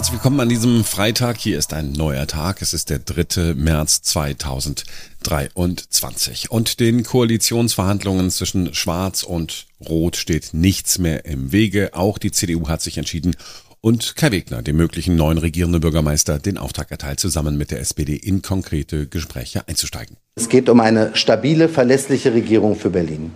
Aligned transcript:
Herzlich 0.00 0.14
willkommen 0.14 0.40
an 0.40 0.48
diesem 0.48 0.82
Freitag. 0.82 1.36
Hier 1.36 1.58
ist 1.58 1.74
ein 1.74 1.92
neuer 1.92 2.26
Tag. 2.26 2.62
Es 2.62 2.72
ist 2.72 2.88
der 2.88 3.00
3. 3.00 3.52
März 3.52 4.00
2023. 4.00 6.50
Und 6.50 6.80
den 6.80 7.02
Koalitionsverhandlungen 7.02 8.30
zwischen 8.30 8.72
Schwarz 8.72 9.22
und 9.22 9.66
Rot 9.86 10.16
steht 10.16 10.54
nichts 10.54 10.98
mehr 10.98 11.26
im 11.26 11.52
Wege. 11.52 11.90
Auch 11.92 12.16
die 12.16 12.32
CDU 12.32 12.68
hat 12.68 12.80
sich 12.80 12.96
entschieden 12.96 13.36
und 13.82 14.16
Kai 14.16 14.30
Wegner, 14.30 14.62
dem 14.62 14.78
möglichen 14.78 15.16
neuen 15.16 15.36
regierenden 15.36 15.82
Bürgermeister, 15.82 16.38
den 16.38 16.56
Auftrag 16.56 16.90
erteilt, 16.90 17.20
zusammen 17.20 17.58
mit 17.58 17.70
der 17.70 17.80
SPD 17.80 18.16
in 18.16 18.40
konkrete 18.40 19.06
Gespräche 19.06 19.68
einzusteigen. 19.68 20.16
Es 20.36 20.48
geht 20.48 20.70
um 20.70 20.80
eine 20.80 21.14
stabile, 21.14 21.68
verlässliche 21.68 22.32
Regierung 22.32 22.74
für 22.74 22.88
Berlin. 22.88 23.32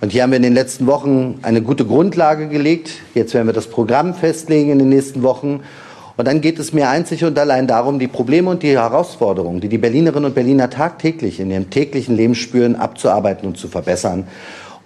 Und 0.00 0.12
hier 0.12 0.22
haben 0.22 0.30
wir 0.30 0.36
in 0.36 0.44
den 0.44 0.54
letzten 0.54 0.86
Wochen 0.86 1.40
eine 1.42 1.62
gute 1.62 1.84
Grundlage 1.84 2.48
gelegt. 2.48 2.92
Jetzt 3.14 3.34
werden 3.34 3.48
wir 3.48 3.52
das 3.52 3.66
Programm 3.66 4.14
festlegen 4.14 4.70
in 4.70 4.78
den 4.78 4.90
nächsten 4.90 5.24
Wochen. 5.24 5.64
Und 6.16 6.26
dann 6.26 6.40
geht 6.40 6.58
es 6.58 6.72
mir 6.72 6.88
einzig 6.88 7.24
und 7.24 7.38
allein 7.38 7.66
darum, 7.66 7.98
die 7.98 8.08
Probleme 8.08 8.50
und 8.50 8.62
die 8.62 8.70
Herausforderungen, 8.70 9.60
die 9.60 9.68
die 9.68 9.78
Berlinerinnen 9.78 10.24
und 10.24 10.34
Berliner 10.34 10.70
tagtäglich 10.70 11.40
in 11.40 11.50
ihrem 11.50 11.68
täglichen 11.68 12.16
Leben 12.16 12.34
spüren, 12.34 12.74
abzuarbeiten 12.74 13.46
und 13.46 13.58
zu 13.58 13.68
verbessern. 13.68 14.26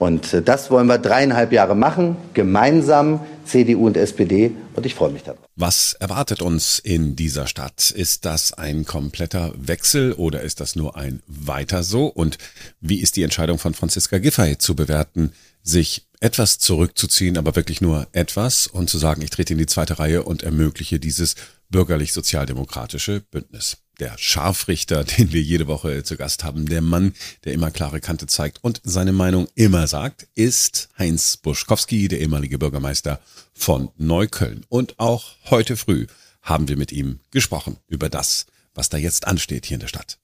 Und 0.00 0.32
äh, 0.32 0.42
das 0.42 0.70
wollen 0.70 0.86
wir 0.86 0.98
dreieinhalb 0.98 1.52
Jahre 1.52 1.76
machen, 1.76 2.16
gemeinsam 2.34 3.20
CDU 3.44 3.86
und 3.86 3.96
SPD. 3.96 4.52
Und 4.74 4.86
ich 4.86 4.94
freue 4.94 5.10
mich 5.10 5.22
darauf. 5.22 5.40
Was 5.56 5.92
erwartet 5.92 6.40
uns 6.42 6.78
in 6.78 7.16
dieser 7.16 7.46
Stadt? 7.46 7.90
Ist 7.90 8.24
das 8.24 8.54
ein 8.54 8.84
kompletter 8.84 9.52
Wechsel 9.56 10.14
oder 10.14 10.40
ist 10.40 10.60
das 10.60 10.74
nur 10.74 10.96
ein 10.96 11.22
Weiter 11.26 11.82
so? 11.82 12.06
Und 12.06 12.38
wie 12.80 13.00
ist 13.00 13.16
die 13.16 13.22
Entscheidung 13.22 13.58
von 13.58 13.74
Franziska 13.74 14.18
Giffey 14.18 14.56
zu 14.56 14.74
bewerten, 14.74 15.32
sich 15.62 16.06
etwas 16.20 16.58
zurückzuziehen, 16.58 17.36
aber 17.38 17.56
wirklich 17.56 17.80
nur 17.80 18.06
etwas 18.12 18.66
und 18.66 18.88
zu 18.88 18.98
sagen, 18.98 19.22
ich 19.22 19.30
trete 19.30 19.54
in 19.54 19.58
die 19.58 19.66
zweite 19.66 19.98
Reihe 19.98 20.22
und 20.22 20.42
ermögliche 20.42 21.00
dieses 21.00 21.34
bürgerlich-sozialdemokratische 21.70 23.22
Bündnis? 23.30 23.78
der 24.00 24.16
Scharfrichter, 24.16 25.04
den 25.18 25.32
wir 25.32 25.40
jede 25.40 25.66
Woche 25.66 26.02
zu 26.02 26.16
Gast 26.16 26.44
haben, 26.44 26.66
der 26.66 26.82
Mann, 26.82 27.12
der 27.44 27.52
immer 27.52 27.70
klare 27.70 28.00
Kante 28.00 28.26
zeigt 28.26 28.58
und 28.62 28.80
seine 28.82 29.12
Meinung 29.12 29.46
immer 29.54 29.86
sagt, 29.86 30.26
ist 30.34 30.88
Heinz 30.98 31.36
Buschkowski, 31.36 32.08
der 32.08 32.20
ehemalige 32.20 32.58
Bürgermeister 32.58 33.20
von 33.52 33.90
Neukölln. 33.96 34.64
Und 34.68 34.98
auch 34.98 35.36
heute 35.50 35.76
früh 35.76 36.06
haben 36.42 36.68
wir 36.68 36.76
mit 36.76 36.92
ihm 36.92 37.20
gesprochen 37.30 37.76
über 37.88 38.08
das, 38.08 38.46
was 38.74 38.88
da 38.88 38.96
jetzt 38.96 39.26
ansteht 39.26 39.66
hier 39.66 39.76
in 39.76 39.80
der 39.80 39.88
Stadt. 39.88 40.18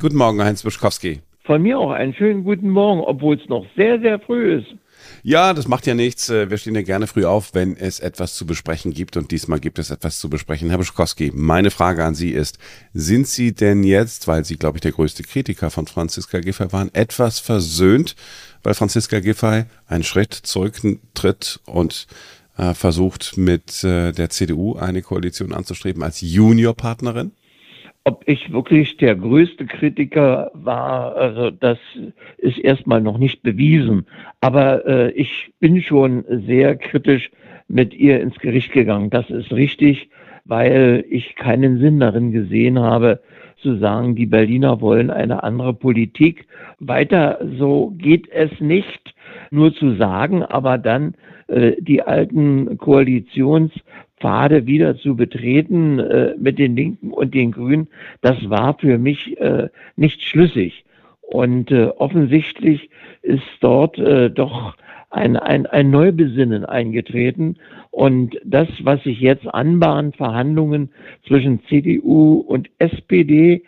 Guten 0.00 0.16
Morgen, 0.16 0.42
Heinz 0.42 0.62
Buschkowski. 0.62 1.20
Von 1.44 1.62
mir 1.62 1.78
auch 1.78 1.90
einen 1.90 2.14
schönen 2.14 2.44
guten 2.44 2.70
Morgen, 2.70 3.00
obwohl 3.00 3.36
es 3.36 3.48
noch 3.48 3.66
sehr, 3.76 4.00
sehr 4.00 4.20
früh 4.20 4.58
ist. 4.58 4.74
Ja, 5.22 5.54
das 5.54 5.68
macht 5.68 5.86
ja 5.86 5.94
nichts. 5.94 6.28
Äh, 6.28 6.50
wir 6.50 6.58
stehen 6.58 6.74
ja 6.74 6.82
gerne 6.82 7.06
früh 7.06 7.24
auf, 7.24 7.54
wenn 7.54 7.76
es 7.76 8.00
etwas 8.00 8.34
zu 8.34 8.46
besprechen 8.46 8.92
gibt. 8.92 9.16
Und 9.16 9.30
diesmal 9.30 9.60
gibt 9.60 9.78
es 9.78 9.90
etwas 9.90 10.18
zu 10.18 10.28
besprechen. 10.28 10.68
Herr 10.68 10.78
Buschkowski, 10.78 11.32
meine 11.34 11.70
Frage 11.70 12.04
an 12.04 12.14
Sie 12.14 12.30
ist, 12.30 12.58
sind 12.92 13.28
Sie 13.28 13.52
denn 13.52 13.84
jetzt, 13.84 14.28
weil 14.28 14.44
Sie, 14.44 14.56
glaube 14.56 14.78
ich, 14.78 14.82
der 14.82 14.92
größte 14.92 15.22
Kritiker 15.22 15.70
von 15.70 15.86
Franziska 15.86 16.40
Giffey 16.40 16.72
waren, 16.72 16.92
etwas 16.94 17.38
versöhnt, 17.38 18.16
weil 18.62 18.74
Franziska 18.74 19.20
Giffey 19.20 19.64
einen 19.86 20.04
Schritt 20.04 20.34
zurücktritt 20.34 21.60
und 21.66 22.06
äh, 22.56 22.74
versucht, 22.74 23.36
mit 23.36 23.82
äh, 23.84 24.12
der 24.12 24.30
CDU 24.30 24.76
eine 24.76 25.02
Koalition 25.02 25.52
anzustreben 25.52 26.02
als 26.02 26.20
Juniorpartnerin? 26.20 27.32
Ob 28.04 28.24
ich 28.26 28.52
wirklich 28.52 28.96
der 28.96 29.14
größte 29.14 29.66
Kritiker 29.66 30.50
war, 30.54 31.14
also 31.14 31.50
das 31.50 31.78
ist 32.36 32.58
erstmal 32.58 33.00
noch 33.00 33.18
nicht 33.18 33.42
bewiesen. 33.42 34.06
Aber 34.40 34.84
äh, 34.86 35.10
ich 35.12 35.52
bin 35.60 35.80
schon 35.82 36.24
sehr 36.28 36.76
kritisch 36.76 37.30
mit 37.68 37.94
ihr 37.94 38.20
ins 38.20 38.38
Gericht 38.38 38.72
gegangen. 38.72 39.10
Das 39.10 39.30
ist 39.30 39.52
richtig, 39.52 40.10
weil 40.44 41.04
ich 41.08 41.36
keinen 41.36 41.78
Sinn 41.78 42.00
darin 42.00 42.32
gesehen 42.32 42.78
habe, 42.78 43.20
zu 43.62 43.76
sagen, 43.76 44.16
die 44.16 44.26
Berliner 44.26 44.80
wollen 44.80 45.10
eine 45.10 45.42
andere 45.44 45.72
Politik. 45.72 46.46
Weiter 46.80 47.38
so 47.58 47.94
geht 47.96 48.28
es 48.30 48.50
nicht, 48.60 49.14
nur 49.50 49.72
zu 49.72 49.94
sagen, 49.94 50.42
aber 50.42 50.78
dann 50.78 51.14
äh, 51.46 51.80
die 51.80 52.02
alten 52.02 52.76
Koalitionspfade 54.22 54.66
wieder 54.66 54.96
zu 54.96 55.16
betreten 55.16 55.98
äh, 55.98 56.34
mit 56.38 56.58
den 56.58 56.76
Linken 56.76 57.10
und 57.10 57.34
den 57.34 57.52
Grünen, 57.52 57.88
das 58.20 58.48
war 58.48 58.78
für 58.78 58.98
mich 58.98 59.38
äh, 59.40 59.68
nicht 59.96 60.22
schlüssig. 60.22 60.84
Und 61.20 61.70
äh, 61.70 61.86
offensichtlich 61.96 62.90
ist 63.22 63.42
dort 63.60 63.98
äh, 63.98 64.30
doch 64.30 64.76
ein, 65.10 65.36
ein, 65.36 65.66
ein 65.66 65.90
Neubesinnen 65.90 66.64
eingetreten. 66.64 67.56
Und 67.90 68.38
das, 68.44 68.68
was 68.82 69.02
sich 69.02 69.20
jetzt 69.20 69.46
anbahnt, 69.46 70.16
Verhandlungen 70.16 70.90
zwischen 71.26 71.60
CDU 71.68 72.44
und 72.46 72.70
SPD, 72.78 73.62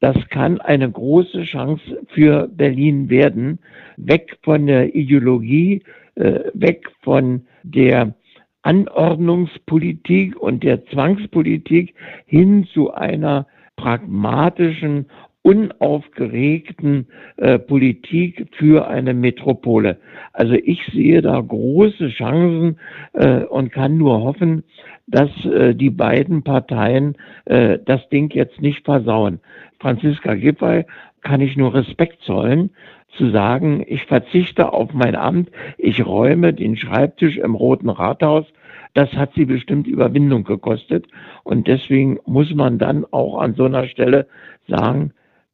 das 0.00 0.16
kann 0.30 0.60
eine 0.60 0.90
große 0.90 1.42
Chance 1.42 2.00
für 2.08 2.48
Berlin 2.48 3.10
werden. 3.10 3.58
Weg 3.96 4.38
von 4.42 4.66
der 4.66 4.94
Ideologie, 4.94 5.82
äh, 6.14 6.40
weg 6.54 6.86
von 7.02 7.42
der 7.62 8.14
Anordnungspolitik 8.62 10.36
und 10.36 10.62
der 10.62 10.84
Zwangspolitik 10.86 11.94
hin 12.26 12.66
zu 12.72 12.92
einer 12.92 13.46
pragmatischen, 13.76 15.06
unaufgeregten 15.42 17.06
äh, 17.38 17.58
Politik 17.58 18.46
für 18.52 18.88
eine 18.88 19.14
Metropole. 19.14 19.98
Also 20.34 20.52
ich 20.52 20.84
sehe 20.92 21.22
da 21.22 21.40
große 21.40 22.10
Chancen 22.10 22.78
äh, 23.14 23.44
und 23.44 23.72
kann 23.72 23.96
nur 23.96 24.22
hoffen, 24.22 24.64
dass 25.06 25.30
äh, 25.46 25.74
die 25.74 25.90
beiden 25.90 26.42
Parteien 26.42 27.16
äh, 27.46 27.78
das 27.84 28.06
Ding 28.10 28.30
jetzt 28.34 28.60
nicht 28.60 28.84
versauen. 28.84 29.40
Franziska 29.80 30.34
Giffey 30.34 30.84
kann 31.22 31.40
ich 31.40 31.56
nur 31.56 31.74
Respekt 31.74 32.20
zollen, 32.22 32.70
zu 33.16 33.30
sagen, 33.30 33.84
ich 33.86 34.04
verzichte 34.04 34.72
auf 34.72 34.92
mein 34.92 35.16
Amt, 35.16 35.50
ich 35.78 36.04
räume 36.04 36.52
den 36.52 36.76
Schreibtisch 36.76 37.36
im 37.36 37.54
Roten 37.54 37.88
Rathaus. 37.88 38.46
Das 38.94 39.12
hat 39.12 39.32
sie 39.34 39.44
bestimmt 39.44 39.86
Überwindung 39.86 40.44
gekostet. 40.44 41.06
Und 41.44 41.68
deswegen 41.68 42.18
muss 42.26 42.52
man 42.54 42.78
dann 42.78 43.04
auch 43.10 43.38
an 43.38 43.54
so 43.54 43.64
einer 43.64 43.86
Stelle 43.86 44.26
sagen, 44.68 45.12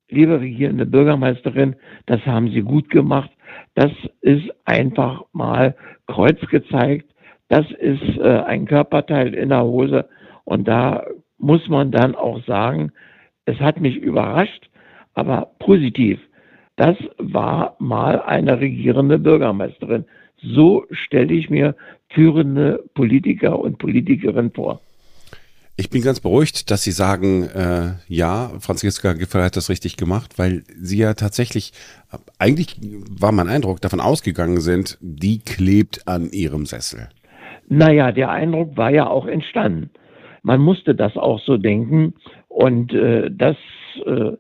liebe 0.08 0.40
regierende 0.40 0.86
Bürgermeisterin, 0.86 1.76
das 2.06 2.24
haben 2.26 2.50
Sie 2.50 2.62
gut 2.62 2.90
gemacht. 2.90 3.30
Das 3.74 3.92
ist 4.20 4.48
einfach 4.64 5.24
mal 5.32 5.74
Kreuz 6.06 6.40
gezeigt. 6.48 7.06
Das 7.48 7.70
ist 7.70 8.18
äh, 8.18 8.42
ein 8.46 8.66
Körperteil 8.66 9.34
in 9.34 9.50
der 9.50 9.64
Hose. 9.64 10.08
Und 10.44 10.66
da 10.68 11.04
muss 11.38 11.68
man 11.68 11.90
dann 11.90 12.14
auch 12.14 12.42
sagen, 12.44 12.92
es 13.44 13.60
hat 13.60 13.80
mich 13.80 13.96
überrascht, 13.96 14.70
aber 15.14 15.50
positiv. 15.58 16.20
Das 16.76 16.96
war 17.18 17.76
mal 17.78 18.20
eine 18.22 18.60
regierende 18.60 19.18
Bürgermeisterin. 19.18 20.04
So 20.42 20.84
stelle 20.90 21.32
ich 21.32 21.48
mir 21.48 21.74
führende 22.10 22.84
Politiker 22.94 23.58
und 23.58 23.78
Politikerinnen 23.78 24.52
vor. 24.52 24.80
Ich 25.78 25.90
bin 25.90 26.00
ganz 26.00 26.20
beruhigt, 26.20 26.70
dass 26.70 26.84
Sie 26.84 26.90
sagen, 26.90 27.44
äh, 27.54 27.94
ja, 28.08 28.50
Franziska 28.60 29.12
Giffey 29.12 29.42
hat 29.42 29.56
das 29.56 29.68
richtig 29.68 29.98
gemacht, 29.98 30.38
weil 30.38 30.62
Sie 30.80 30.96
ja 30.96 31.12
tatsächlich, 31.12 31.72
eigentlich 32.38 32.78
war 33.20 33.30
mein 33.30 33.48
Eindruck, 33.48 33.82
davon 33.82 34.00
ausgegangen 34.00 34.60
sind, 34.60 34.96
die 35.02 35.40
klebt 35.40 36.08
an 36.08 36.30
ihrem 36.30 36.64
Sessel. 36.64 37.08
Naja, 37.68 38.10
der 38.12 38.30
Eindruck 38.30 38.76
war 38.78 38.90
ja 38.90 39.06
auch 39.06 39.26
entstanden. 39.26 39.90
Man 40.42 40.60
musste 40.60 40.94
das 40.94 41.14
auch 41.16 41.40
so 41.40 41.58
denken 41.58 42.14
und 42.48 42.94
äh, 42.94 43.30
das 43.30 43.56
äh, 44.06 44.32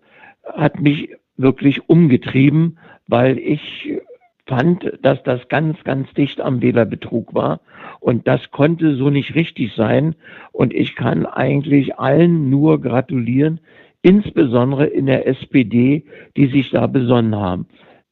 hat 0.54 0.80
mich 0.80 1.10
wirklich 1.36 1.88
umgetrieben, 1.88 2.78
weil 3.06 3.38
ich 3.38 4.00
fand, 4.46 4.92
dass 5.02 5.22
das 5.24 5.48
ganz, 5.48 5.82
ganz 5.84 6.12
dicht 6.14 6.40
am 6.40 6.62
Wählerbetrug 6.62 7.34
war. 7.34 7.60
Und 8.00 8.28
das 8.28 8.50
konnte 8.50 8.96
so 8.96 9.10
nicht 9.10 9.34
richtig 9.34 9.74
sein. 9.74 10.14
Und 10.52 10.72
ich 10.72 10.94
kann 10.94 11.26
eigentlich 11.26 11.98
allen 11.98 12.48
nur 12.48 12.80
gratulieren, 12.80 13.60
insbesondere 14.02 14.86
in 14.86 15.06
der 15.06 15.26
SPD, 15.26 16.04
die 16.36 16.46
sich 16.46 16.70
da 16.70 16.86
besonnen 16.86 17.34
haben. 17.34 17.66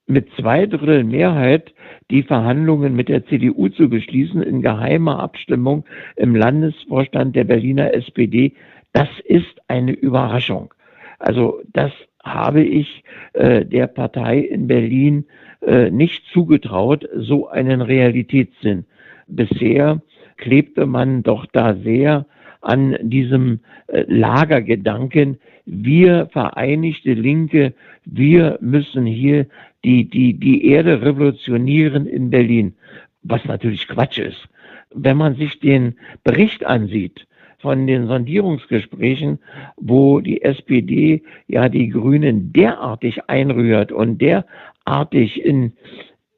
Mit 0.06 0.28
zwei 0.36 0.66
Drittel 0.66 1.04
Mehrheit 1.04 1.72
die 2.10 2.22
Verhandlungen 2.22 2.94
mit 2.94 3.08
der 3.08 3.24
CDU 3.24 3.68
zu 3.68 3.88
beschließen 3.88 4.42
in 4.42 4.60
geheimer 4.60 5.20
Abstimmung 5.20 5.84
im 6.16 6.36
Landesvorstand 6.36 7.34
der 7.34 7.44
Berliner 7.44 7.94
SPD, 7.94 8.52
das 8.92 9.08
ist 9.24 9.60
eine 9.68 9.92
Überraschung. 9.92 10.74
Also 11.18 11.62
das 11.72 11.92
habe 12.24 12.62
ich 12.62 13.04
äh, 13.34 13.64
der 13.64 13.86
Partei 13.86 14.38
in 14.38 14.66
Berlin 14.66 15.26
äh, 15.60 15.90
nicht 15.90 16.24
zugetraut, 16.32 17.08
so 17.14 17.48
einen 17.48 17.80
Realitätssinn. 17.80 18.86
Bisher 19.28 20.02
klebte 20.36 20.86
man 20.86 21.22
doch 21.22 21.46
da 21.46 21.74
sehr 21.74 22.26
an 22.60 22.96
diesem 23.02 23.60
äh, 23.88 24.04
Lagergedanken, 24.08 25.38
wir 25.66 26.28
Vereinigte 26.32 27.14
Linke, 27.14 27.74
wir 28.04 28.58
müssen 28.60 29.06
hier 29.06 29.46
die, 29.84 30.08
die, 30.08 30.34
die 30.34 30.66
Erde 30.66 31.02
revolutionieren 31.02 32.06
in 32.06 32.30
Berlin, 32.30 32.74
was 33.22 33.44
natürlich 33.44 33.86
Quatsch 33.88 34.18
ist. 34.18 34.48
Wenn 34.94 35.16
man 35.16 35.36
sich 35.36 35.60
den 35.60 35.96
Bericht 36.22 36.64
ansieht 36.64 37.26
von 37.64 37.86
den 37.86 38.08
Sondierungsgesprächen, 38.08 39.38
wo 39.78 40.20
die 40.20 40.42
SPD 40.42 41.22
ja 41.46 41.70
die 41.70 41.88
Grünen 41.88 42.52
derartig 42.52 43.30
einrührt 43.30 43.90
und 43.90 44.20
derartig 44.20 45.42
in, 45.42 45.72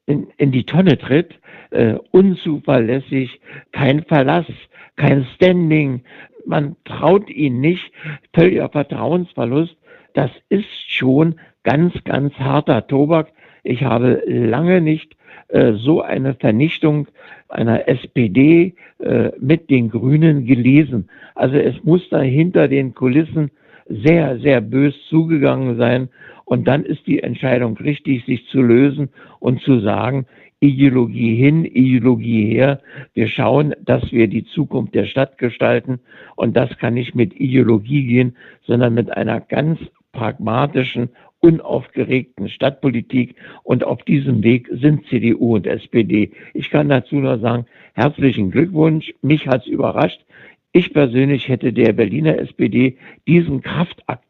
in, 0.06 0.28
in 0.36 0.52
die 0.52 0.62
Tonne 0.62 0.96
tritt, 0.98 1.40
äh, 1.72 1.94
unzuverlässig, 2.12 3.40
kein 3.72 4.04
Verlass, 4.04 4.46
kein 4.94 5.26
Standing, 5.34 6.04
man 6.44 6.76
traut 6.84 7.28
ihnen 7.28 7.60
nicht, 7.60 7.90
völliger 8.32 8.68
Vertrauensverlust, 8.68 9.76
das 10.14 10.30
ist 10.48 10.70
schon 10.86 11.40
ganz, 11.64 11.92
ganz 12.04 12.32
harter 12.34 12.86
Tobak. 12.86 13.32
Ich 13.64 13.82
habe 13.82 14.22
lange 14.28 14.80
nicht 14.80 15.15
so 15.74 16.02
eine 16.02 16.34
Vernichtung 16.34 17.08
einer 17.48 17.88
SPD 17.88 18.74
äh, 18.98 19.30
mit 19.38 19.70
den 19.70 19.90
Grünen 19.90 20.46
gelesen. 20.46 21.08
Also 21.34 21.56
es 21.56 21.82
muss 21.84 22.08
da 22.10 22.20
hinter 22.20 22.68
den 22.68 22.94
Kulissen 22.94 23.50
sehr, 23.88 24.38
sehr 24.40 24.60
bös 24.60 24.94
zugegangen 25.08 25.76
sein. 25.76 26.08
Und 26.44 26.66
dann 26.66 26.84
ist 26.84 27.06
die 27.06 27.22
Entscheidung 27.22 27.76
richtig, 27.76 28.24
sich 28.24 28.46
zu 28.48 28.62
lösen 28.62 29.10
und 29.40 29.60
zu 29.62 29.80
sagen, 29.80 30.26
Ideologie 30.60 31.36
hin, 31.36 31.64
Ideologie 31.64 32.46
her. 32.46 32.80
Wir 33.14 33.28
schauen, 33.28 33.74
dass 33.84 34.10
wir 34.12 34.26
die 34.26 34.44
Zukunft 34.44 34.94
der 34.94 35.04
Stadt 35.04 35.38
gestalten. 35.38 36.00
Und 36.34 36.56
das 36.56 36.76
kann 36.78 36.94
nicht 36.94 37.14
mit 37.14 37.38
Ideologie 37.38 38.06
gehen, 38.06 38.36
sondern 38.66 38.94
mit 38.94 39.14
einer 39.16 39.40
ganz 39.40 39.78
pragmatischen 40.12 41.10
unaufgeregten 41.40 42.48
Stadtpolitik. 42.48 43.36
Und 43.62 43.84
auf 43.84 44.02
diesem 44.02 44.42
Weg 44.42 44.68
sind 44.72 45.06
CDU 45.08 45.56
und 45.56 45.66
SPD. 45.66 46.32
Ich 46.54 46.70
kann 46.70 46.88
dazu 46.88 47.16
nur 47.16 47.38
sagen, 47.38 47.66
herzlichen 47.94 48.50
Glückwunsch. 48.50 49.12
Mich 49.22 49.46
hat's 49.46 49.66
überrascht. 49.66 50.20
Ich 50.72 50.92
persönlich 50.92 51.48
hätte 51.48 51.72
der 51.72 51.92
Berliner 51.92 52.38
SPD 52.38 52.98
diesen 53.26 53.62
Kraftakt 53.62 54.24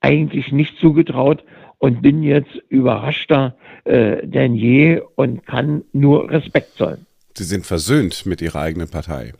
eigentlich 0.00 0.52
nicht 0.52 0.78
zugetraut 0.78 1.44
und 1.78 2.02
bin 2.02 2.22
jetzt 2.22 2.54
überraschter 2.68 3.56
äh, 3.84 4.26
denn 4.26 4.54
je 4.54 5.02
und 5.16 5.46
kann 5.46 5.84
nur 5.92 6.30
Respekt 6.30 6.74
zollen. 6.76 7.06
Sie 7.36 7.44
sind 7.44 7.66
versöhnt 7.66 8.26
mit 8.26 8.40
Ihrer 8.40 8.60
eigenen 8.60 8.88
Partei. 8.88 9.32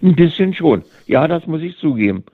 Ein 0.00 0.14
bisschen 0.14 0.54
schon. 0.54 0.82
Ja, 1.06 1.28
das 1.28 1.46
muss 1.46 1.60
ich 1.60 1.76
zugeben. 1.76 2.24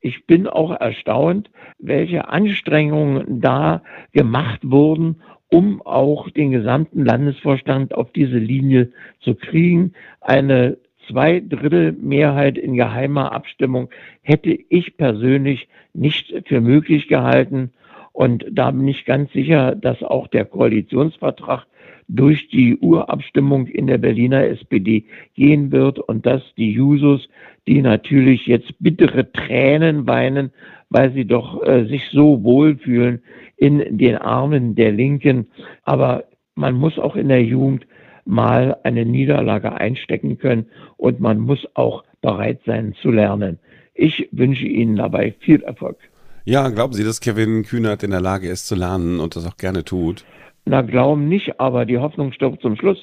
Ich 0.00 0.26
bin 0.26 0.46
auch 0.46 0.70
erstaunt, 0.70 1.50
welche 1.78 2.28
Anstrengungen 2.28 3.40
da 3.40 3.82
gemacht 4.12 4.60
wurden, 4.62 5.16
um 5.48 5.82
auch 5.82 6.30
den 6.30 6.50
gesamten 6.50 7.04
Landesvorstand 7.04 7.94
auf 7.94 8.12
diese 8.12 8.38
Linie 8.38 8.92
zu 9.20 9.34
kriegen. 9.34 9.92
Eine 10.20 10.78
Zweidrittelmehrheit 11.08 12.56
in 12.56 12.74
geheimer 12.74 13.32
Abstimmung 13.32 13.90
hätte 14.22 14.50
ich 14.68 14.96
persönlich 14.96 15.68
nicht 15.92 16.32
für 16.46 16.60
möglich 16.60 17.08
gehalten. 17.08 17.72
Und 18.12 18.46
da 18.50 18.70
bin 18.70 18.86
ich 18.88 19.04
ganz 19.04 19.32
sicher, 19.32 19.74
dass 19.74 20.02
auch 20.02 20.28
der 20.28 20.44
Koalitionsvertrag 20.44 21.66
durch 22.10 22.48
die 22.48 22.76
Urabstimmung 22.76 23.66
in 23.66 23.86
der 23.86 23.98
Berliner 23.98 24.44
SPD 24.44 25.04
gehen 25.34 25.70
wird 25.70 25.98
und 25.98 26.26
dass 26.26 26.42
die 26.56 26.72
Jusos, 26.72 27.28
die 27.68 27.82
natürlich 27.82 28.46
jetzt 28.46 28.72
bittere 28.80 29.30
Tränen 29.30 30.06
weinen, 30.06 30.50
weil 30.88 31.12
sie 31.12 31.24
doch 31.24 31.62
äh, 31.62 31.86
sich 31.86 32.08
so 32.10 32.42
wohlfühlen 32.42 33.22
in 33.56 33.96
den 33.96 34.16
Armen 34.16 34.74
der 34.74 34.90
Linken. 34.90 35.46
Aber 35.84 36.24
man 36.56 36.74
muss 36.74 36.98
auch 36.98 37.14
in 37.14 37.28
der 37.28 37.44
Jugend 37.44 37.86
mal 38.24 38.76
eine 38.82 39.04
Niederlage 39.04 39.72
einstecken 39.72 40.38
können 40.38 40.66
und 40.96 41.20
man 41.20 41.38
muss 41.38 41.66
auch 41.74 42.04
bereit 42.20 42.60
sein 42.66 42.94
zu 43.00 43.10
lernen. 43.10 43.58
Ich 43.94 44.28
wünsche 44.32 44.66
Ihnen 44.66 44.96
dabei 44.96 45.34
viel 45.38 45.62
Erfolg. 45.62 45.98
Ja, 46.44 46.68
glauben 46.70 46.92
Sie, 46.92 47.04
dass 47.04 47.20
Kevin 47.20 47.62
Kühnert 47.64 48.02
in 48.02 48.10
der 48.10 48.20
Lage 48.20 48.48
ist 48.48 48.66
zu 48.66 48.74
lernen 48.74 49.20
und 49.20 49.36
das 49.36 49.46
auch 49.46 49.56
gerne 49.56 49.84
tut? 49.84 50.24
Na, 50.64 50.82
glauben 50.82 51.28
nicht, 51.28 51.58
aber 51.58 51.84
die 51.84 51.98
Hoffnung 51.98 52.32
stirbt 52.32 52.62
zum 52.62 52.76
Schluss. 52.76 52.98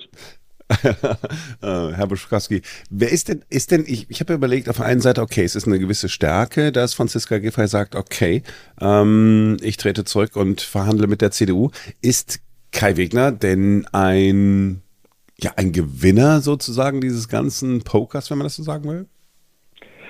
Äh, 1.62 1.92
Herr 1.94 2.08
Buschkowski, 2.08 2.62
wer 2.90 3.10
ist 3.12 3.30
denn, 3.30 3.44
ist 3.50 3.72
denn, 3.72 3.84
ich, 3.88 4.10
ich 4.10 4.20
habe 4.20 4.34
überlegt, 4.34 4.70
auf 4.70 4.78
der 4.78 4.86
einen 4.86 5.02
Seite, 5.02 5.22
okay, 5.22 5.44
es 5.44 5.56
ist 5.56 5.66
eine 5.66 5.80
gewisse 5.80 6.10
Stärke, 6.10 6.72
dass 6.72 6.94
Franziska 6.94 7.40
Giffey 7.40 7.68
sagt, 7.68 7.96
okay, 7.96 8.44
ähm, 8.80 9.58
ich 9.62 9.78
trete 9.78 10.04
zurück 10.04 10.36
und 10.36 10.62
verhandle 10.62 11.08
mit 11.08 11.22
der 11.22 11.32
CDU. 11.32 11.72
Ist 12.02 12.42
Kai 12.72 12.98
Wegner 12.98 13.32
denn 13.32 13.88
ein, 13.92 14.84
ja, 15.40 15.54
ein 15.56 15.72
Gewinner 15.72 16.42
sozusagen 16.42 17.02
dieses 17.02 17.28
ganzen 17.28 17.82
Pokers, 17.82 18.30
wenn 18.30 18.38
man 18.38 18.46
das 18.46 18.56
so 18.56 18.64
sagen 18.64 18.88
will? 18.88 19.08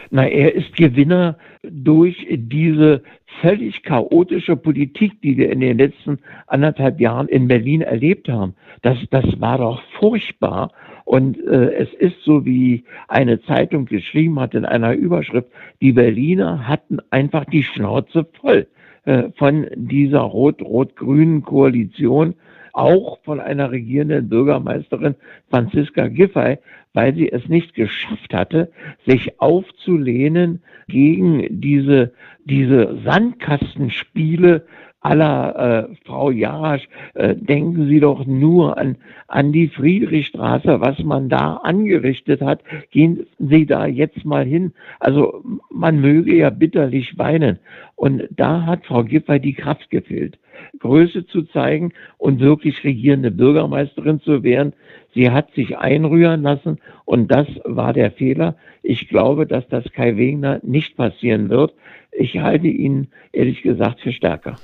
Na, 0.09 0.27
er 0.27 0.56
ist 0.56 0.75
Gewinner 0.75 1.38
durch 1.63 2.27
diese 2.30 3.04
völlig 3.42 3.83
chaotische 3.83 4.56
Politik, 4.56 5.21
die 5.21 5.38
wir 5.38 5.51
in 5.51 5.59
den 5.59 5.77
letzten 5.77 6.19
anderthalb 6.48 7.00
Jahren 7.00 7.27
in 7.27 7.48
Berlin 7.48 7.81
erlebt 7.81 8.30
haben. 8.30 8.56
Das, 8.81 8.98
das 9.12 9.25
war 9.39 9.57
doch 9.57 9.81
furchtbar. 10.00 10.71
Und 11.06 11.38
äh, 11.45 11.74
es 11.74 11.94
ist 11.94 12.21
so, 12.24 12.45
wie 12.45 12.83
eine 13.07 13.42
Zeitung 13.42 13.86
geschrieben 13.86 14.39
hat 14.39 14.54
in 14.54 14.65
einer 14.65 14.94
Überschrift, 14.94 15.48
die 15.81 15.94
Berliner 15.94 16.68
hatten 16.68 17.00
einfach 17.12 17.45
die 17.45 17.63
Schnauze 17.63 18.27
voll 18.42 18.68
äh, 19.06 19.30
von 19.38 19.68
dieser 19.75 20.19
rot-rot-grünen 20.19 21.44
Koalition 21.44 22.36
auch 22.77 23.19
von 23.24 23.39
einer 23.39 23.71
regierenden 23.71 24.29
Bürgermeisterin 24.29 25.15
Franziska 25.50 26.07
Giffey, 26.07 26.59
weil 26.94 27.15
sie 27.15 27.31
es 27.31 27.47
nicht 27.47 27.74
geschafft 27.74 28.33
hatte, 28.33 28.71
sich 29.06 29.39
aufzulehnen 29.41 30.62
gegen 30.88 31.59
diese, 31.62 32.13
diese 32.45 33.00
Sandkastenspiele 33.03 34.65
aller 35.02 35.90
äh, 35.90 35.96
Frau 36.06 36.32
Jarasch, 36.32 36.88
äh, 37.14 37.36
denken 37.36 37.88
Sie 37.88 38.00
doch 38.00 38.26
nur 38.26 38.78
an, 38.78 38.98
an 39.28 39.52
die 39.52 39.68
Friedrichstraße, 39.68 40.82
was 40.82 41.00
man 41.04 41.30
da 41.30 41.58
angerichtet 41.58 42.42
hat. 42.42 42.62
Gehen 42.92 43.26
Sie 43.38 43.66
da 43.66 43.86
jetzt 43.86 44.26
mal 44.26 44.46
hin. 44.46 44.74
Also 45.00 45.44
man 45.70 46.02
möge 46.02 46.36
ja 46.36 46.50
bitterlich 46.50 47.18
weinen. 47.18 47.60
Und 47.96 48.28
da 48.32 48.66
hat 48.66 48.86
Frau 48.86 49.04
Giffey 49.04 49.40
die 49.40 49.54
Kraft 49.54 49.90
gefehlt. 49.90 50.40
Größe 50.80 51.26
zu 51.28 51.44
zeigen 51.44 51.94
und 52.18 52.40
wirklich 52.40 52.84
regierende 52.84 53.32
Bürgermeisterin 53.32 54.20
zu 54.22 54.44
werden. 54.44 54.74
Sie 55.14 55.32
hat 55.32 55.52
sich 55.54 55.78
einrühren 55.78 56.42
lassen 56.42 56.80
und 57.06 57.32
das 57.32 57.48
war 57.64 57.94
der 57.94 58.12
Fehler. 58.12 58.56
Ich 58.84 59.08
glaube, 59.08 59.46
dass 59.46 59.68
das 59.68 59.92
Kai 59.92 60.18
Wegner 60.18 60.60
nicht 60.63 60.98
passieren 60.98 61.50
wird. 61.50 61.74
Ich 62.12 62.39
halte 62.39 62.68
ihn 62.68 63.08
ehrlich 63.32 63.62
gesagt 63.62 64.01
für 64.01 64.12
stärker. 64.12 64.58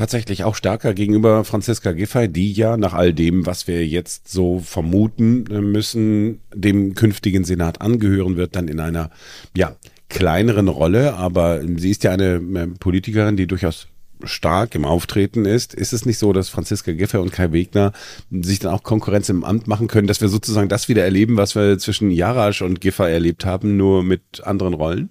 Tatsächlich 0.00 0.44
auch 0.44 0.54
stärker 0.54 0.94
gegenüber 0.94 1.44
Franziska 1.44 1.92
Giffey, 1.92 2.26
die 2.26 2.54
ja 2.54 2.78
nach 2.78 2.94
all 2.94 3.12
dem, 3.12 3.44
was 3.44 3.68
wir 3.68 3.86
jetzt 3.86 4.28
so 4.28 4.58
vermuten 4.58 5.42
müssen, 5.70 6.40
dem 6.54 6.94
künftigen 6.94 7.44
Senat 7.44 7.82
angehören 7.82 8.38
wird, 8.38 8.56
dann 8.56 8.68
in 8.68 8.80
einer 8.80 9.10
ja 9.54 9.76
kleineren 10.08 10.68
Rolle. 10.68 11.16
Aber 11.16 11.60
sie 11.76 11.90
ist 11.90 12.02
ja 12.02 12.12
eine 12.12 12.36
äh, 12.36 12.66
Politikerin, 12.80 13.36
die 13.36 13.46
durchaus 13.46 13.88
stark 14.24 14.74
im 14.74 14.86
Auftreten 14.86 15.44
ist, 15.44 15.74
ist 15.74 15.92
es 15.92 16.06
nicht 16.06 16.16
so, 16.16 16.32
dass 16.32 16.48
Franziska 16.48 16.92
Giffey 16.92 17.18
und 17.18 17.32
Kai 17.32 17.52
Wegner 17.52 17.92
sich 18.30 18.58
dann 18.58 18.72
auch 18.72 18.82
Konkurrenz 18.82 19.28
im 19.28 19.44
Amt 19.44 19.66
machen 19.66 19.86
können, 19.86 20.06
dass 20.06 20.22
wir 20.22 20.28
sozusagen 20.28 20.70
das 20.70 20.88
wieder 20.88 21.04
erleben, 21.04 21.36
was 21.36 21.54
wir 21.54 21.76
zwischen 21.76 22.10
Jarasch 22.10 22.62
und 22.62 22.80
Giffey 22.80 23.12
erlebt 23.12 23.44
haben, 23.44 23.76
nur 23.76 24.02
mit 24.02 24.22
anderen 24.44 24.72
Rollen? 24.72 25.10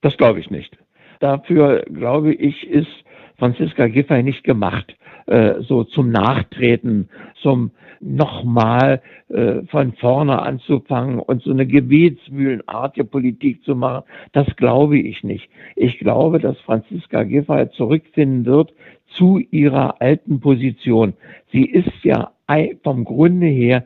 Das 0.00 0.16
glaube 0.16 0.38
ich 0.38 0.48
nicht. 0.48 0.76
Dafür, 1.18 1.84
glaube 1.92 2.32
ich, 2.32 2.68
ist 2.68 2.86
Franziska 3.40 3.88
Giffey 3.88 4.22
nicht 4.22 4.44
gemacht, 4.44 4.96
äh, 5.26 5.54
so 5.62 5.82
zum 5.82 6.10
Nachtreten, 6.10 7.08
zum 7.42 7.72
nochmal 8.00 9.02
äh, 9.28 9.62
von 9.66 9.94
vorne 9.94 10.40
anzufangen 10.40 11.18
und 11.18 11.42
so 11.42 11.50
eine 11.50 11.66
gebetsmühlenartige 11.66 13.04
Politik 13.04 13.64
zu 13.64 13.74
machen, 13.74 14.04
das 14.32 14.46
glaube 14.56 14.98
ich 14.98 15.24
nicht. 15.24 15.48
Ich 15.74 15.98
glaube, 15.98 16.38
dass 16.38 16.58
Franziska 16.60 17.24
Giffey 17.24 17.70
zurückfinden 17.72 18.44
wird 18.44 18.72
zu 19.08 19.38
ihrer 19.50 20.00
alten 20.00 20.40
Position. 20.40 21.14
Sie 21.50 21.64
ist 21.64 22.04
ja 22.04 22.32
vom 22.82 23.04
Grunde 23.04 23.46
her 23.46 23.84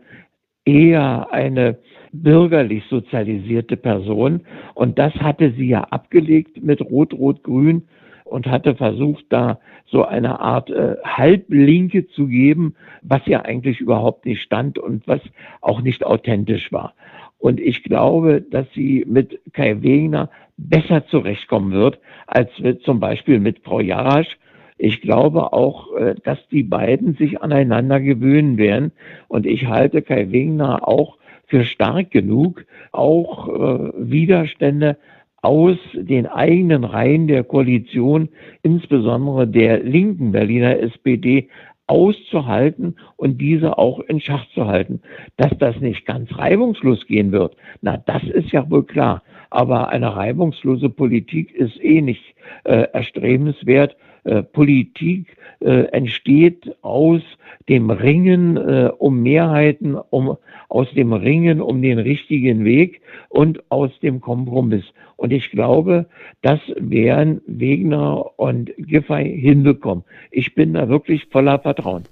eher 0.64 1.32
eine 1.32 1.78
bürgerlich 2.12 2.84
sozialisierte 2.88 3.76
Person. 3.76 4.40
Und 4.74 4.98
das 4.98 5.14
hatte 5.14 5.52
sie 5.52 5.68
ja 5.68 5.82
abgelegt 5.84 6.62
mit 6.62 6.80
Rot-Rot-Grün 6.80 7.82
und 8.24 8.46
hatte 8.46 8.74
versucht, 8.74 9.26
da 9.28 9.60
so 9.86 10.04
eine 10.04 10.40
Art 10.40 10.70
äh, 10.70 10.96
Halblinke 11.04 12.08
zu 12.08 12.26
geben, 12.26 12.74
was 13.02 13.20
ja 13.26 13.42
eigentlich 13.42 13.80
überhaupt 13.80 14.26
nicht 14.26 14.42
stand 14.42 14.78
und 14.78 15.06
was 15.06 15.20
auch 15.60 15.82
nicht 15.82 16.04
authentisch 16.04 16.72
war. 16.72 16.94
Und 17.38 17.60
ich 17.60 17.82
glaube, 17.82 18.40
dass 18.40 18.66
sie 18.74 19.04
mit 19.06 19.38
Kai 19.52 19.82
Wegner 19.82 20.30
besser 20.56 21.06
zurechtkommen 21.08 21.72
wird, 21.72 21.98
als 22.26 22.48
mit, 22.58 22.82
zum 22.82 23.00
Beispiel 23.00 23.38
mit 23.38 23.58
Frau 23.58 23.80
Jarasch. 23.80 24.38
Ich 24.78 25.02
glaube 25.02 25.52
auch, 25.52 25.94
äh, 25.94 26.14
dass 26.24 26.38
die 26.48 26.62
beiden 26.62 27.14
sich 27.14 27.42
aneinander 27.42 28.00
gewöhnen 28.00 28.56
werden. 28.56 28.92
Und 29.28 29.46
ich 29.46 29.66
halte 29.66 30.00
Kai 30.00 30.32
Wegner 30.32 30.88
auch 30.88 31.18
für 31.46 31.64
stark 31.64 32.10
genug, 32.10 32.64
auch 32.92 33.48
äh, 33.48 33.92
Widerstände 33.96 34.96
aus 35.44 35.76
den 35.92 36.26
eigenen 36.26 36.84
Reihen 36.84 37.28
der 37.28 37.44
Koalition, 37.44 38.30
insbesondere 38.62 39.46
der 39.46 39.82
linken 39.82 40.32
Berliner 40.32 40.80
SPD, 40.80 41.48
auszuhalten 41.86 42.96
und 43.16 43.40
diese 43.42 43.76
auch 43.76 44.00
in 44.00 44.18
Schach 44.20 44.46
zu 44.54 44.66
halten. 44.66 45.02
Dass 45.36 45.52
das 45.58 45.78
nicht 45.80 46.06
ganz 46.06 46.34
reibungslos 46.36 47.06
gehen 47.06 47.30
wird, 47.30 47.56
na, 47.82 47.98
das 47.98 48.22
ist 48.24 48.52
ja 48.52 48.68
wohl 48.70 48.84
klar. 48.84 49.22
Aber 49.50 49.90
eine 49.90 50.16
reibungslose 50.16 50.88
Politik 50.88 51.54
ist 51.54 51.78
eh 51.84 52.00
nicht 52.00 52.24
äh, 52.64 52.86
erstrebenswert. 52.92 53.96
Äh, 54.24 54.42
Politik 54.42 55.36
äh, 55.60 55.84
entsteht 55.92 56.74
aus 56.80 57.20
dem 57.68 57.90
Ringen 57.90 58.56
äh, 58.56 58.90
um 58.96 59.22
Mehrheiten, 59.22 59.96
um, 59.96 60.38
aus 60.70 60.90
dem 60.94 61.12
Ringen 61.12 61.60
um 61.60 61.82
den 61.82 61.98
richtigen 61.98 62.64
Weg 62.64 63.02
und 63.28 63.62
aus 63.70 63.90
dem 64.00 64.22
Kompromiss. 64.22 64.84
Und 65.16 65.32
ich 65.32 65.50
glaube, 65.50 66.06
das 66.40 66.60
werden 66.76 67.42
Wegner 67.46 68.38
und 68.38 68.72
Giffey 68.78 69.38
hinbekommen. 69.40 70.04
Ich 70.30 70.54
bin 70.54 70.72
da 70.72 70.88
wirklich 70.88 71.26
voller 71.26 71.58
Vertrauen 71.58 72.04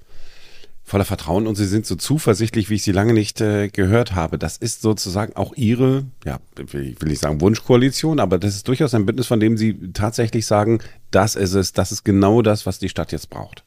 voller 0.84 1.04
Vertrauen 1.04 1.46
und 1.46 1.54
Sie 1.54 1.64
sind 1.64 1.86
so 1.86 1.96
zuversichtlich, 1.96 2.68
wie 2.68 2.74
ich 2.74 2.82
Sie 2.82 2.92
lange 2.92 3.14
nicht 3.14 3.40
äh, 3.40 3.68
gehört 3.68 4.14
habe. 4.14 4.38
Das 4.38 4.56
ist 4.56 4.82
sozusagen 4.82 5.36
auch 5.36 5.54
Ihre, 5.56 6.04
ja, 6.24 6.38
will, 6.56 6.94
will 6.98 7.12
ich 7.12 7.20
sagen 7.20 7.40
Wunschkoalition, 7.40 8.20
aber 8.20 8.38
das 8.38 8.56
ist 8.56 8.68
durchaus 8.68 8.94
ein 8.94 9.06
Bündnis, 9.06 9.26
von 9.26 9.40
dem 9.40 9.56
Sie 9.56 9.92
tatsächlich 9.92 10.46
sagen, 10.46 10.80
das 11.10 11.36
ist 11.36 11.54
es, 11.54 11.72
das 11.72 11.92
ist 11.92 12.04
genau 12.04 12.42
das, 12.42 12.66
was 12.66 12.78
die 12.78 12.88
Stadt 12.88 13.12
jetzt 13.12 13.30
braucht. 13.30 13.64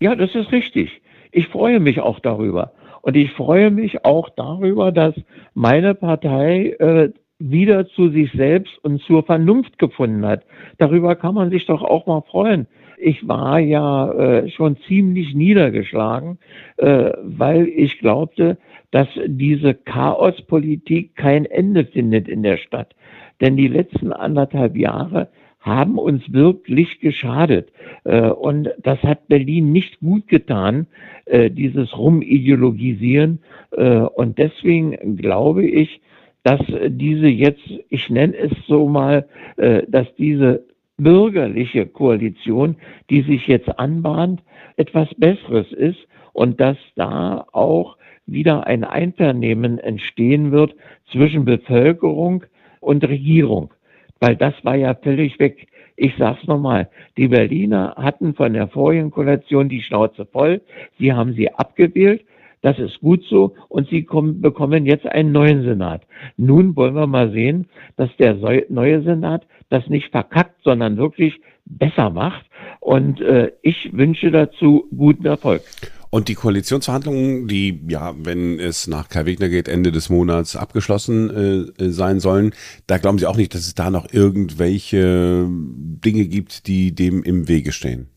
Ja, 0.00 0.14
das 0.14 0.34
ist 0.34 0.52
richtig. 0.52 1.02
Ich 1.32 1.48
freue 1.48 1.80
mich 1.80 2.00
auch 2.00 2.20
darüber. 2.20 2.72
Und 3.02 3.16
ich 3.16 3.32
freue 3.32 3.70
mich 3.70 4.04
auch 4.04 4.30
darüber, 4.30 4.90
dass 4.90 5.14
meine 5.52 5.94
Partei 5.94 6.76
äh, 6.78 7.10
wieder 7.38 7.86
zu 7.88 8.08
sich 8.08 8.32
selbst 8.32 8.72
und 8.82 9.02
zur 9.02 9.24
Vernunft 9.24 9.78
gefunden 9.78 10.24
hat. 10.24 10.44
Darüber 10.78 11.14
kann 11.14 11.34
man 11.34 11.50
sich 11.50 11.66
doch 11.66 11.82
auch 11.82 12.06
mal 12.06 12.22
freuen 12.22 12.66
ich 12.98 13.26
war 13.26 13.58
ja 13.58 14.12
äh, 14.12 14.50
schon 14.50 14.76
ziemlich 14.88 15.34
niedergeschlagen, 15.34 16.38
äh, 16.76 17.12
weil 17.22 17.68
ich 17.68 17.98
glaubte, 17.98 18.58
dass 18.90 19.08
diese 19.26 19.74
Chaospolitik 19.74 21.16
kein 21.16 21.44
Ende 21.46 21.84
findet 21.84 22.28
in 22.28 22.42
der 22.42 22.58
Stadt. 22.58 22.94
Denn 23.40 23.56
die 23.56 23.68
letzten 23.68 24.12
anderthalb 24.12 24.76
Jahre 24.76 25.28
haben 25.64 25.98
uns 25.98 26.30
wirklich 26.32 27.00
geschadet. 27.00 27.72
Äh, 28.04 28.28
und 28.28 28.68
das 28.82 29.02
hat 29.02 29.28
Berlin 29.28 29.72
nicht 29.72 29.98
gut 30.00 30.28
getan, 30.28 30.86
äh, 31.24 31.50
dieses 31.50 31.96
Rumideologisieren. 31.96 33.40
Äh, 33.72 34.00
und 34.00 34.38
deswegen 34.38 35.16
glaube 35.16 35.66
ich, 35.66 36.00
dass 36.42 36.60
diese 36.88 37.26
jetzt, 37.26 37.66
ich 37.88 38.10
nenne 38.10 38.36
es 38.36 38.52
so 38.68 38.86
mal, 38.86 39.26
dass 39.56 40.14
diese 40.16 40.66
bürgerliche 40.96 41.86
Koalition, 41.86 42.76
die 43.10 43.22
sich 43.22 43.46
jetzt 43.46 43.78
anbahnt, 43.78 44.42
etwas 44.76 45.08
Besseres 45.16 45.70
ist 45.72 46.06
und 46.32 46.60
dass 46.60 46.76
da 46.96 47.46
auch 47.52 47.96
wieder 48.26 48.66
ein 48.66 48.84
Einvernehmen 48.84 49.78
entstehen 49.78 50.52
wird 50.52 50.74
zwischen 51.10 51.44
Bevölkerung 51.44 52.44
und 52.80 53.06
Regierung. 53.06 53.72
Weil 54.20 54.36
das 54.36 54.54
war 54.64 54.76
ja 54.76 54.94
völlig 54.94 55.38
weg. 55.38 55.68
Ich 55.96 56.14
sag's 56.18 56.46
nochmal, 56.46 56.88
die 57.16 57.28
Berliner 57.28 57.94
hatten 57.96 58.34
von 58.34 58.52
der 58.52 58.68
vorigen 58.68 59.10
Koalition 59.10 59.68
die 59.68 59.82
Schnauze 59.82 60.26
voll. 60.26 60.60
Sie 60.98 61.12
haben 61.12 61.34
sie 61.34 61.52
abgewählt. 61.52 62.24
Das 62.64 62.78
ist 62.78 62.98
gut 63.00 63.22
so 63.28 63.54
und 63.68 63.90
sie 63.90 64.04
kommen, 64.04 64.40
bekommen 64.40 64.86
jetzt 64.86 65.04
einen 65.04 65.32
neuen 65.32 65.64
Senat. 65.64 66.00
Nun 66.38 66.74
wollen 66.76 66.94
wir 66.94 67.06
mal 67.06 67.30
sehen, 67.30 67.66
dass 67.98 68.08
der 68.16 68.38
neue 68.70 69.02
Senat 69.02 69.46
das 69.68 69.86
nicht 69.88 70.10
verkackt, 70.10 70.62
sondern 70.64 70.96
wirklich 70.96 71.42
besser 71.66 72.08
macht. 72.08 72.46
Und 72.80 73.20
äh, 73.20 73.52
ich 73.60 73.92
wünsche 73.92 74.30
dazu 74.30 74.88
guten 74.96 75.26
Erfolg. 75.26 75.60
Und 76.08 76.28
die 76.28 76.34
Koalitionsverhandlungen, 76.34 77.48
die 77.48 77.82
ja, 77.86 78.14
wenn 78.16 78.58
es 78.58 78.86
nach 78.86 79.10
Kai 79.10 79.26
Wegner 79.26 79.50
geht, 79.50 79.68
Ende 79.68 79.92
des 79.92 80.08
Monats 80.08 80.56
abgeschlossen 80.56 81.74
äh, 81.78 81.90
sein 81.90 82.18
sollen, 82.18 82.54
da 82.86 82.96
glauben 82.96 83.18
Sie 83.18 83.26
auch 83.26 83.36
nicht, 83.36 83.52
dass 83.52 83.66
es 83.66 83.74
da 83.74 83.90
noch 83.90 84.10
irgendwelche 84.10 85.46
Dinge 85.50 86.24
gibt, 86.28 86.66
die 86.66 86.94
dem 86.94 87.22
im 87.24 87.46
Wege 87.46 87.72
stehen? 87.72 88.08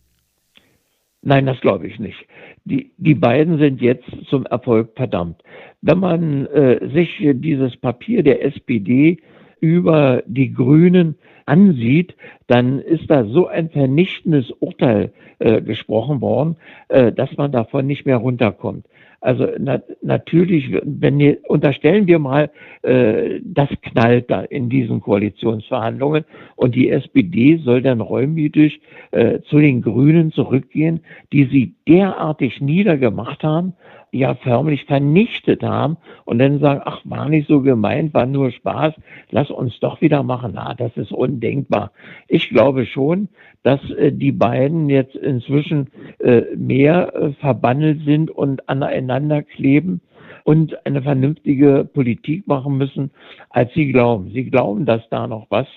Nein, 1.22 1.46
das 1.46 1.60
glaube 1.60 1.88
ich 1.88 2.00
nicht. 2.00 2.26
Die, 2.68 2.92
die 2.98 3.16
beiden 3.16 3.60
sind 3.60 3.82
jetzt 3.82 4.10
zum 4.30 4.46
Erfolg 4.46 4.90
verdammt. 4.96 5.42
Wenn 5.82 6.00
man 6.00 6.46
äh, 6.48 6.86
sich 6.94 7.18
dieses 7.22 7.78
Papier 7.78 8.24
der 8.24 8.44
SPD 8.44 9.20
über 9.62 10.22
die 10.26 10.54
Grünen 10.54 11.16
ansieht, 11.46 12.14
dann 12.48 12.80
ist 12.80 13.10
da 13.10 13.24
so 13.24 13.48
ein 13.48 13.70
vernichtendes 13.70 14.52
Urteil 14.60 15.14
äh, 15.40 15.62
gesprochen 15.62 16.20
worden, 16.20 16.58
äh, 16.90 17.14
dass 17.14 17.38
man 17.38 17.54
davon 17.54 17.88
nicht 17.88 18.06
mehr 18.06 18.18
runterkommt. 18.18 18.86
Also 19.20 19.48
na, 19.58 19.82
natürlich, 20.02 20.72
wenn 20.84 21.18
wir, 21.18 21.38
unterstellen 21.48 22.06
wir 22.08 22.20
mal, 22.20 22.52
äh, 22.84 23.40
das 23.44 23.70
knallt 23.82 24.30
da 24.30 24.42
in 24.42 24.70
diesen 24.70 25.02
Koalitionsverhandlungen 25.02 26.24
und 26.56 26.76
die 26.76 26.90
SPD 26.90 27.58
soll 27.58 27.82
dann 27.82 28.02
räumütig 28.02 28.80
äh, 29.12 29.40
zu 29.42 29.58
den 29.58 29.82
Grünen 29.82 30.32
zurückgehen, 30.32 31.02
die 31.34 31.46
sie 31.46 31.74
derartig 31.88 32.62
niedergemacht 32.62 33.44
haben, 33.44 33.74
ja 34.12 34.36
förmlich 34.36 34.86
vernichtet 34.86 35.64
haben 35.64 35.98
und 36.26 36.40
dann 36.40 36.60
sagen, 36.60 36.82
ach, 36.86 37.02
war 37.04 37.28
nicht 37.28 37.48
so 37.48 37.62
gemeint, 37.62 38.14
war 38.14 38.26
nur 38.26 38.52
Spaß, 38.52 38.94
lass 39.32 39.52
uns 39.52 39.80
doch 39.80 40.02
wieder 40.02 40.24
machen. 40.24 40.54
Na, 40.56 40.74
das 40.74 40.96
ist 40.96 41.12
undenkbar. 41.12 41.92
Ich 42.28 42.50
glaube 42.50 42.86
schon, 42.86 43.30
dass 43.64 43.82
äh, 43.92 44.12
die 44.12 44.32
beiden 44.32 44.90
jetzt 44.90 45.16
inzwischen 45.16 45.90
äh, 46.20 46.44
mehr 46.56 47.14
äh, 47.14 47.34
verbandelt 47.34 48.06
sind 48.06 48.32
und 48.32 48.68
aneinander 48.70 49.07
kleben 49.44 50.02
und 50.44 50.86
eine 50.86 51.02
vernünftige 51.02 51.90
Politik 51.94 52.48
machen 52.48 52.78
müssen, 52.78 53.12
als 53.50 53.74
sie 53.74 53.92
glauben. 53.92 54.32
Sie 54.32 54.46
glauben, 54.46 54.86
dass 54.86 55.08
da 55.10 55.28
noch 55.28 55.48
was 55.50 55.68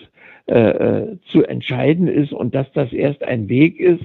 äh, 0.47 0.55
äh 0.55 1.19
zu 1.33 1.45
entscheiden 1.45 2.09
ist 2.09 2.33
und 2.33 2.55
dass 2.55 2.71
das 2.73 2.93
erst 2.93 3.23
ein 3.23 3.49
Weg 3.49 3.81
ist, 3.81 4.05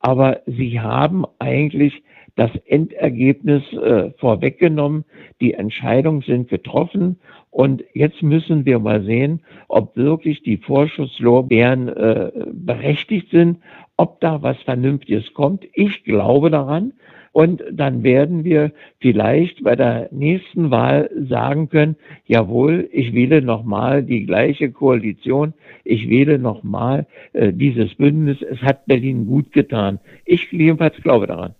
aber 0.00 0.40
sie 0.46 0.80
haben 0.80 1.24
eigentlich 1.38 2.02
das 2.36 2.50
Endergebnis 2.66 3.62
äh, 3.72 4.10
vorweggenommen. 4.18 5.04
Die 5.40 5.54
Entscheidungen 5.54 6.22
sind 6.22 6.48
getroffen 6.48 7.18
und 7.50 7.84
jetzt 7.94 8.22
müssen 8.22 8.66
wir 8.66 8.78
mal 8.80 9.02
sehen, 9.04 9.42
ob 9.68 9.96
wirklich 9.96 10.42
die 10.42 10.56
Vorschusslorbeeren 10.56 11.88
äh, 11.88 12.32
berechtigt 12.52 13.30
sind, 13.30 13.58
ob 13.96 14.20
da 14.20 14.42
was 14.42 14.56
Vernünftiges 14.62 15.32
kommt. 15.34 15.64
Ich 15.72 16.04
glaube 16.04 16.50
daran. 16.50 16.92
Und 17.34 17.64
dann 17.72 18.04
werden 18.04 18.44
wir 18.44 18.70
vielleicht 19.00 19.64
bei 19.64 19.74
der 19.74 20.08
nächsten 20.12 20.70
Wahl 20.70 21.10
sagen 21.28 21.68
können, 21.68 21.96
jawohl, 22.26 22.88
ich 22.92 23.12
wähle 23.12 23.42
nochmal 23.42 24.04
die 24.04 24.24
gleiche 24.24 24.70
Koalition, 24.70 25.52
ich 25.82 26.08
wähle 26.08 26.38
nochmal 26.38 27.08
äh, 27.32 27.52
dieses 27.52 27.96
Bündnis. 27.96 28.38
Es 28.40 28.62
hat 28.62 28.86
Berlin 28.86 29.26
gut 29.26 29.52
getan. 29.52 29.98
Ich 30.24 30.52
jedenfalls 30.52 30.94
glaube 31.02 31.26
daran. 31.26 31.56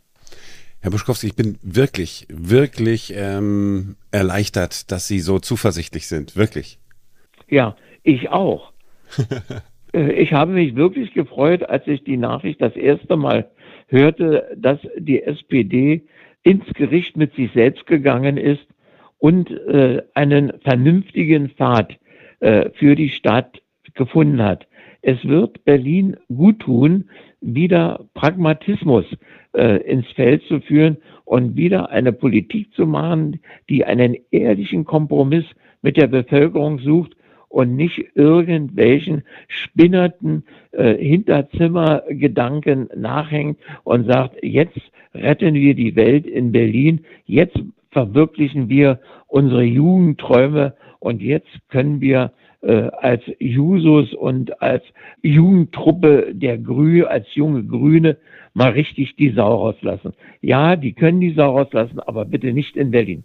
Herr 0.81 0.93
Buschkowski, 0.93 1.27
ich 1.27 1.35
bin 1.35 1.59
wirklich, 1.61 2.29
wirklich 2.31 3.13
ähm, 3.17 3.97
erleichtert, 4.13 4.93
dass 4.93 5.09
Sie 5.09 5.19
so 5.19 5.41
zuversichtlich 5.41 6.07
sind. 6.07 6.37
Wirklich. 6.37 6.79
Ja, 7.51 7.75
ich 8.05 8.29
auch. 8.29 8.73
Äh, 9.95 10.11
ich 10.15 10.33
habe 10.33 10.53
mich 10.53 10.75
wirklich 10.75 11.15
gefreut, 11.15 11.63
als 11.63 11.87
ich 11.87 12.03
die 12.03 12.17
Nachricht 12.17 12.61
das 12.61 12.75
erste 12.75 13.17
Mal 13.17 13.49
hörte, 13.89 14.55
dass 14.57 14.79
die 14.97 15.23
SPD 15.23 16.03
ins 16.43 16.67
Gericht 16.75 17.17
mit 17.17 17.35
sich 17.35 17.51
selbst 17.53 17.87
gegangen 17.87 18.37
ist 18.37 18.67
und 19.19 19.51
äh, 19.51 20.03
einen 20.15 20.53
vernünftigen 20.61 21.51
Pfad 21.51 21.97
äh, 22.41 22.71
für 22.75 22.95
die 22.95 23.09
Stadt 23.09 23.63
gefunden 23.95 24.43
hat. 24.43 24.67
Es 25.01 25.23
wird 25.25 25.65
Berlin 25.65 26.17
gut 26.35 26.61
tun, 26.61 27.11
wieder 27.41 28.07
Pragmatismus 28.15 29.05
äh, 29.55 29.77
ins 29.83 30.07
Feld 30.13 30.43
zu 30.45 30.61
führen 30.61 30.97
und 31.25 31.57
wieder 31.57 31.91
eine 31.91 32.13
Politik 32.13 32.73
zu 32.75 32.87
machen, 32.87 33.41
die 33.69 33.85
einen 33.85 34.17
ehrlichen 34.31 34.85
Kompromiss 34.85 35.45
mit 35.83 35.97
der 35.97 36.07
Bevölkerung 36.07 36.79
sucht 36.79 37.15
und 37.55 37.77
nicht 37.77 38.05
irgendwelchen 38.17 39.23
spinnerten 39.47 40.43
äh, 40.73 40.97
Hinterzimmergedanken 40.97 42.89
nachhängt 42.97 43.59
und 43.85 44.07
sagt, 44.07 44.43
jetzt 44.43 44.81
retten 45.15 45.55
wir 45.55 45.77
die 45.77 45.95
Welt 45.95 46.27
in 46.27 46.51
Berlin, 46.51 47.05
jetzt 47.27 47.57
verwirklichen 47.93 48.69
wir 48.69 48.99
unsere 49.29 49.63
Jugendträume 49.63 50.75
und 50.99 51.23
jetzt 51.23 51.47
können 51.69 52.01
wir 52.01 52.33
äh, 52.63 52.91
als 52.91 53.23
Jusos 53.39 54.13
und 54.15 54.61
als 54.61 54.83
Jugendtruppe 55.23 56.35
der 56.35 56.59
Grü, 56.59 57.05
als 57.05 57.33
junge 57.37 57.63
Grüne 57.63 58.17
mal 58.53 58.73
richtig 58.73 59.15
die 59.15 59.31
Sau 59.31 59.55
rauslassen. 59.55 60.13
Ja, 60.41 60.75
die 60.75 60.93
können 60.93 61.21
die 61.21 61.35
Sau 61.35 61.57
rauslassen, 61.57 62.01
aber 62.01 62.25
bitte 62.25 62.53
nicht 62.53 62.77
in 62.77 62.91
Berlin. 62.91 63.23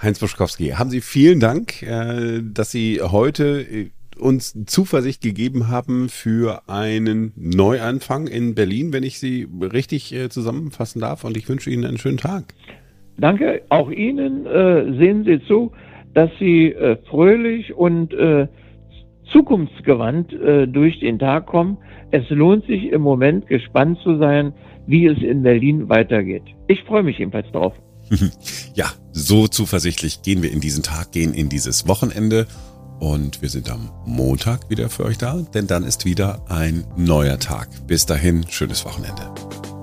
Heinz 0.00 0.20
Buschkowski, 0.20 0.70
haben 0.70 0.90
Sie 0.90 1.00
vielen 1.00 1.40
Dank, 1.40 1.82
äh, 1.82 2.40
dass 2.40 2.70
Sie 2.70 3.00
heute 3.02 3.62
äh, 3.62 3.90
uns 4.16 4.56
Zuversicht 4.66 5.22
gegeben 5.22 5.68
haben 5.68 6.08
für 6.08 6.62
einen 6.68 7.32
Neuanfang 7.34 8.28
in 8.28 8.54
Berlin, 8.54 8.92
wenn 8.92 9.02
ich 9.02 9.18
Sie 9.18 9.48
richtig 9.60 10.14
äh, 10.14 10.28
zusammenfassen 10.28 11.00
darf. 11.00 11.24
Und 11.24 11.36
ich 11.36 11.48
wünsche 11.48 11.70
Ihnen 11.70 11.84
einen 11.84 11.98
schönen 11.98 12.18
Tag. 12.18 12.54
Danke. 13.16 13.62
Auch 13.70 13.90
Ihnen 13.90 14.44
sehen 14.44 15.24
Sie 15.24 15.40
zu, 15.48 15.72
dass 16.14 16.30
Sie 16.38 16.72
fröhlich 17.10 17.74
und 17.74 18.14
zukunftsgewandt 19.32 20.32
durch 20.68 21.00
den 21.00 21.18
Tag 21.18 21.46
kommen. 21.46 21.78
Es 22.12 22.30
lohnt 22.30 22.64
sich 22.66 22.92
im 22.92 23.02
Moment 23.02 23.48
gespannt 23.48 23.98
zu 24.04 24.18
sein, 24.18 24.52
wie 24.86 25.06
es 25.06 25.18
in 25.18 25.42
Berlin 25.42 25.88
weitergeht. 25.88 26.44
Ich 26.68 26.84
freue 26.84 27.02
mich 27.02 27.18
jedenfalls 27.18 27.50
drauf. 27.50 27.74
Ja, 28.74 28.92
so 29.12 29.48
zuversichtlich 29.48 30.22
gehen 30.22 30.42
wir 30.42 30.52
in 30.52 30.60
diesen 30.60 30.82
Tag, 30.82 31.12
gehen 31.12 31.34
in 31.34 31.48
dieses 31.48 31.88
Wochenende 31.88 32.46
und 33.00 33.42
wir 33.42 33.48
sind 33.48 33.70
am 33.70 33.90
Montag 34.06 34.70
wieder 34.70 34.90
für 34.90 35.04
euch 35.04 35.18
da, 35.18 35.34
denn 35.54 35.66
dann 35.66 35.84
ist 35.84 36.04
wieder 36.04 36.42
ein 36.48 36.84
neuer 36.96 37.38
Tag. 37.38 37.68
Bis 37.86 38.06
dahin, 38.06 38.46
schönes 38.48 38.84
Wochenende. 38.84 39.77